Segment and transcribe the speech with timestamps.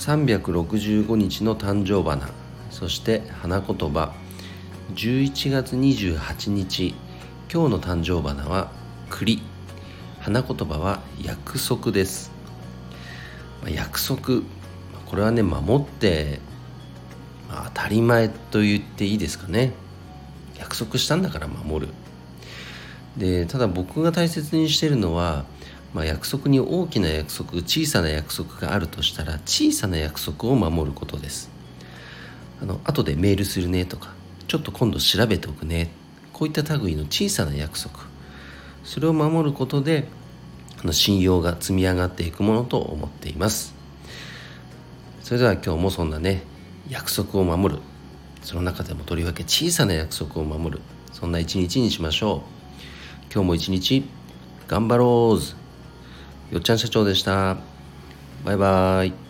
[0.00, 2.30] 365日の誕生花。
[2.70, 4.14] そして花言葉。
[4.94, 6.94] 11月28日。
[7.52, 8.70] 今日の誕生花は
[9.10, 9.42] 栗。
[10.20, 12.30] 花言葉は約束です、
[13.68, 14.40] 約束。
[15.04, 16.40] これはね守って、
[17.50, 19.74] 当たり前と言っていいですかね。
[20.58, 21.92] 約束したんだから守る。
[23.18, 25.44] でただ僕が大切にしてるのは、
[25.92, 31.50] まあ、約束に大きな約束小さな約束があるとしたら小さな約束を守ることです。
[32.62, 34.12] あの後でメールするねとか
[34.46, 35.90] ちょっと今度調べておくね。
[36.32, 38.00] こういった類の小さな約束。
[38.84, 40.06] それを守ることで
[40.82, 43.74] あの信用が積み上がっていくものと思っています。
[45.22, 46.42] それでは今日もそんなね
[46.88, 47.80] 約束を守る。
[48.42, 50.82] その中でもとりわけ小さな約束を守る。
[51.12, 52.40] そんな一日にしましょう。
[53.32, 54.04] 今日も一日
[54.66, 55.59] 頑張ろう
[56.50, 57.58] よっちゃん社長でした。
[58.44, 59.29] バイバイ。